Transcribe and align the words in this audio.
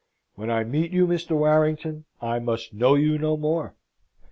When 0.33 0.49
I 0.49 0.63
meet 0.63 0.89
you, 0.89 1.05
Mr. 1.05 1.37
Warrington, 1.37 2.05
I 2.21 2.39
must 2.39 2.73
know 2.73 2.95
you 2.95 3.19
no 3.19 3.37
more. 3.37 3.75